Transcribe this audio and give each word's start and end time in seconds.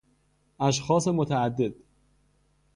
اشخاص 0.59 1.07
متعدد 1.07 1.75